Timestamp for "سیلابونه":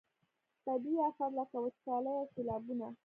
2.33-2.87